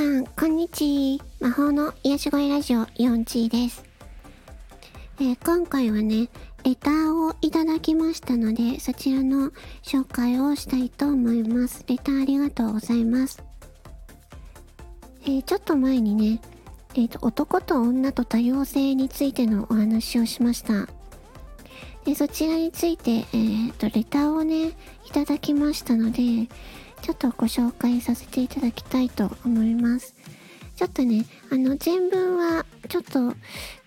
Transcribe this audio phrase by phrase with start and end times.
[0.00, 1.48] さん、こんにちは。
[1.48, 3.84] 魔法の癒し声ラジオ、ヨンチーです。
[5.20, 6.30] えー、今回はね、
[6.64, 9.50] レターをいただきましたので、そちらの
[9.82, 11.84] 紹介をしたいと思います。
[11.86, 13.44] レターありがとうございます。
[15.24, 16.40] えー、ちょっと前にね、
[16.94, 20.88] えっ、ー、と、男と女と多様性についてのお話をしました。
[22.06, 26.48] でそちらについて、えっ、と、レターをね、いただきましたので、
[27.02, 30.14] ちょっとご紹介させていただきたいと思います。
[30.76, 33.34] ちょっとね、あの、全文はちょっと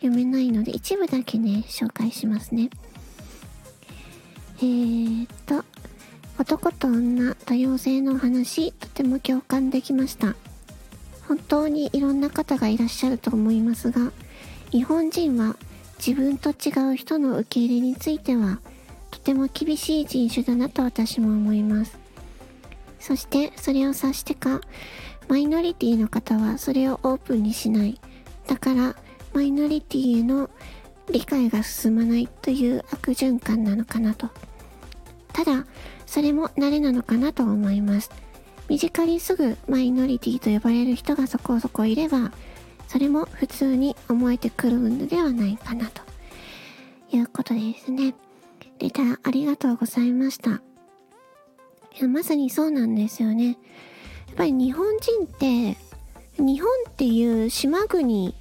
[0.02, 2.70] 読めないので、一部だけね、紹介しますね。
[4.58, 5.66] えー、っと、
[6.40, 10.36] 男と女多様性の話、とても共感できました。
[11.28, 14.12] 本当にいろんな方がいらっしゃると思いますが、
[14.72, 15.56] 日本人は
[16.06, 18.60] 自分と違う人の受け入れについては、
[19.10, 22.03] とても厳しい人種だなと私も思います。
[23.04, 24.62] そしてそれを察してか、
[25.28, 28.00] マイノリティの方はそれをオープンにしない。
[28.48, 28.96] だから、
[29.34, 30.50] マイノリティへの
[31.12, 34.30] 理解が進まないという悪循環なのかなと。
[35.34, 35.66] ただ、
[36.06, 38.10] それも慣れなのかなと思います。
[38.70, 42.32] 身近にすぐマイノリティと呼ばれる人がそこそこいれば、
[42.88, 46.02] それも普通に思えてくるのではないかなと
[47.12, 48.16] いうことですね。
[48.80, 50.62] レターありがとうございました。
[51.96, 53.46] いや、まさにそうなんですよね。
[53.48, 53.54] や
[54.34, 55.78] っぱり日本人って、
[56.40, 58.34] 日本っていう島国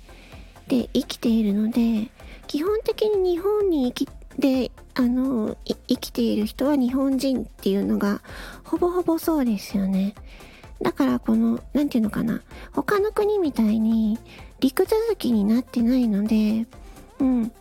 [0.69, 2.11] で生きているので、
[2.47, 4.09] 基本的に日本に生き
[4.39, 8.23] で、あの、生きている人は日本人っていうのが、
[8.65, 10.15] ほぼほぼそうですよね。
[10.81, 12.41] だからこの、なんていうのかな。
[12.73, 14.19] 他の国みたいに
[14.61, 16.67] 陸続きになってないので、
[17.19, 17.53] うん。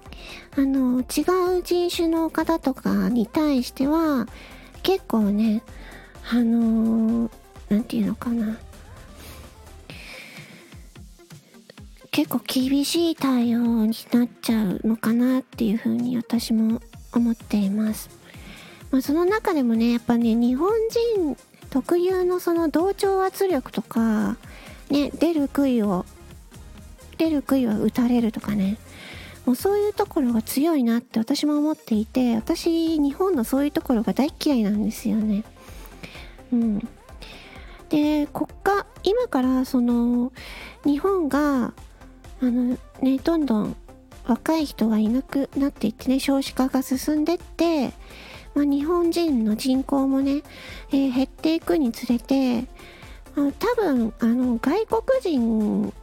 [0.56, 4.28] あの、違う人種の方とかに対しては、
[4.84, 5.64] 結構ね、
[6.32, 8.58] あのー、ていうのかな。
[12.12, 16.82] 結構厳しい対応になっちゃうのかなっていうふうに私も
[17.14, 18.10] 思っています。
[18.92, 20.72] まあ、その中でもね、やっぱね、日本
[21.16, 21.38] 人
[21.70, 24.36] 特有のその同調圧力とか、
[24.90, 26.06] ね、出る杭を、
[27.18, 28.78] 出る杭は打たれるとかね、
[29.46, 35.44] もうそういうところが強いなって私も思っていて、私、日本のそういうところが大嫌いなんですよね。
[36.54, 36.80] うん。
[37.90, 40.32] で、国家、今からその、
[40.86, 41.74] 日本が、
[42.42, 43.76] あのね、どんどん
[44.28, 47.94] 若い人がいなくなっていってね、少子化が進んでって、
[48.54, 50.44] まあ、日本人の人口もね、
[50.92, 52.66] えー、減っていくにつれて、
[53.36, 55.94] 多分、あの、外国人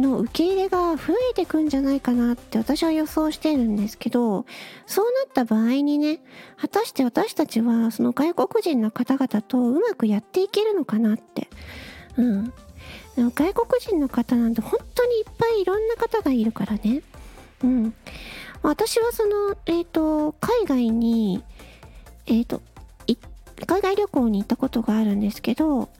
[0.00, 4.46] の受け入れが増えてくんじゃないかなって私は予想してるんですけど、
[4.86, 6.20] そうなった場合にね、
[6.56, 11.48] 果たして私たちはその外国人の方々とうまくやっていけるのかなって。
[12.16, 12.52] うん。
[13.16, 17.02] 外国人の方なんて本当にいっぱいいろんな方がいるからね。
[17.62, 17.94] うん。
[18.62, 21.42] 私はその、えっ、ー、と、海外に、
[22.26, 22.62] えっ、ー、と、
[23.66, 25.90] 海外旅行に行ったことがあるんですけど、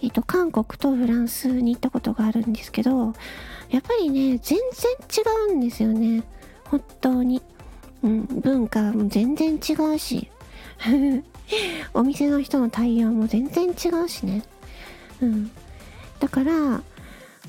[0.00, 3.14] えっ、と、韓国とフランスに行ったことがあるんですけど、
[3.70, 6.22] やっぱりね、全然違うんですよね。
[6.64, 7.42] 本当に。
[8.02, 10.30] うん、文化も全然違うし。
[11.94, 14.44] お店の人の対応も全然違うしね。
[15.20, 15.50] うん。
[16.20, 16.82] だから、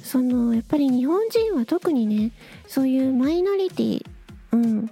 [0.03, 2.31] その、やっぱり日本人は特にね、
[2.67, 4.05] そういうマイノリティ、
[4.51, 4.89] うん、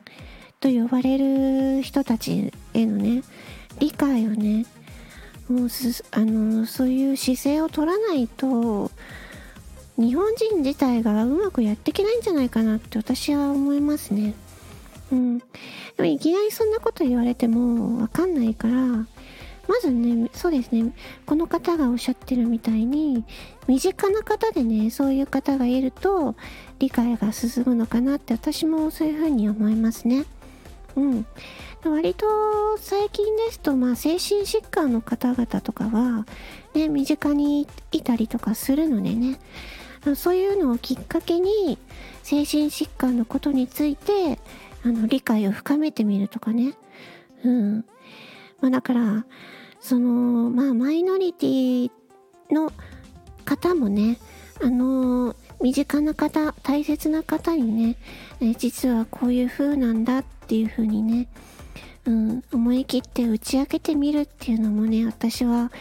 [0.59, 3.23] と呼ばれる人たちへのね、
[3.79, 4.65] 理解をね、
[5.49, 8.91] もうす、あの、そういう姿勢を取らないと、
[9.97, 14.33] 日本人自体がうまくやっていけないんじゃないかなって私は思いますね。
[15.11, 15.39] うん。
[15.39, 15.45] で
[15.99, 19.07] もいきなりそんなこと言われてもわかんないから、ま
[19.81, 20.93] ずね、そうですね、
[21.25, 23.23] この方がおっしゃってるみたいに、
[23.67, 26.35] 身近な方でね、そういう方がいると、
[26.79, 30.25] 理解が進むのかなって私もそういうふうに思いますね。
[30.97, 31.25] うん。
[31.85, 32.25] 割と
[32.77, 36.25] 最近ですと、まあ、精神疾患の方々とかは、
[36.73, 39.39] ね、身近にいたりとかするのでね、
[40.15, 41.77] そういうのをきっかけに、
[42.23, 44.39] 精神疾患のことについて、
[44.83, 46.73] あの、理解を深めてみるとかね。
[47.43, 47.85] うん。
[48.59, 49.25] まあ、だから、
[49.79, 51.91] その、まあ、マイノリティ
[52.51, 52.71] の
[53.45, 54.17] 方もね、
[54.61, 57.95] あの身近な方、大切な方にね、
[58.41, 61.27] え実はこういう風なんだっていう風にね、
[62.05, 65.71] うん、思い切って打ち明けてみるっていうのもね、私は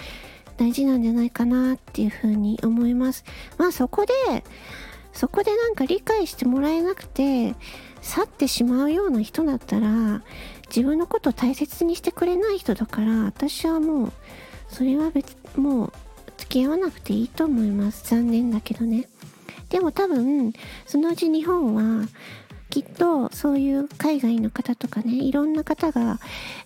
[0.56, 3.24] 大事なんじゃないかなっていうふうに思います。
[3.58, 4.12] まあそこで、
[5.12, 7.54] そこでなんか理解してもらえなくて、
[8.00, 10.22] 去ってしまうような人だったら、
[10.68, 14.12] 自分のことを大切にしてくれない人だから、私はもう、
[14.68, 15.92] それは別、もう
[16.36, 19.08] 付き合わなくていいと思います残念だけどね
[19.70, 20.52] でも多分
[20.86, 22.08] そのうち日本は
[22.70, 26.18] きっとそういう海外の方とかねいろんな方が、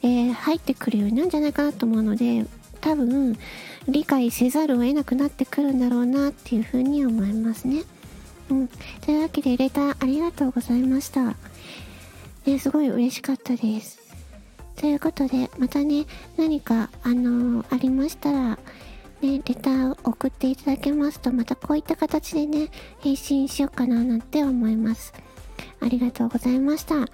[0.03, 2.47] えー、入ってくるようになるんじゃないかなと思うので
[2.81, 3.37] 多分
[3.89, 7.83] 理解せざるを得なくなってくるんだろうなっていうふうに思いますね。
[8.51, 8.69] うん。
[8.69, 11.37] というわけでレターありがとうございました。
[12.47, 14.01] ね、すごい嬉しかったです。
[14.77, 16.07] ということで、またね、
[16.37, 18.59] 何か、あのー、ありましたら、
[19.23, 22.69] ね、レターを送っていただけますと、またこういった形でね、
[23.01, 25.13] 返信しようかななんて思います。
[25.81, 27.07] ありがとうございました。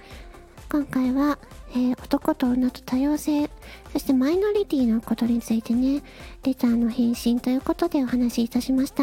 [0.71, 1.39] 今回は、
[1.71, 3.51] えー、男と女と多様性、
[3.93, 6.03] そしてマイノリティのことについてね、
[6.45, 9.03] レターの返信ということでお話しいたしました。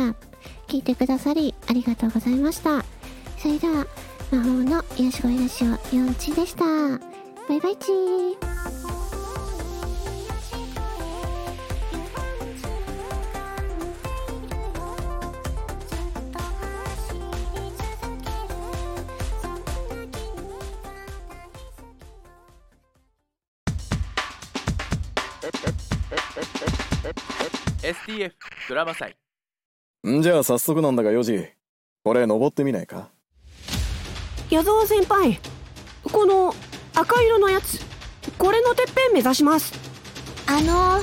[0.68, 2.84] 聞いてくださりありがとうございました。
[3.38, 3.88] それでは、
[4.32, 6.66] 魔法の癒し声ラジオ4チでした。
[7.48, 8.53] バイバイチー。
[27.82, 28.32] STF
[28.70, 29.14] ドラマ祭。
[30.08, 31.46] んじゃあ早速なんだがヨジ。
[32.06, 33.10] これ登ってみないか？
[34.50, 35.42] 矢沢先輩
[36.04, 36.56] この
[36.96, 37.80] 赤色のやつ
[38.38, 39.74] これのてっぺん目指します。
[40.48, 41.02] あの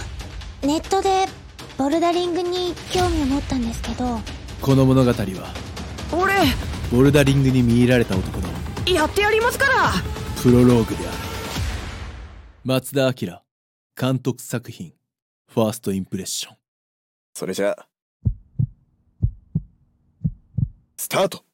[0.67, 1.27] ネットで
[1.77, 4.21] ボルダリングに興味を持ったんですけど。
[4.63, 5.55] この物語は
[6.13, 6.33] 俺
[6.91, 8.49] ボルダリングに見入られた男の
[8.87, 9.93] やってやりますから。
[10.43, 11.17] プロローグである。
[12.65, 13.50] 松田明
[14.01, 14.95] 監督作品
[15.47, 16.57] ファーストインプレッション。
[17.35, 17.87] それじゃあ
[20.97, 21.45] スタート。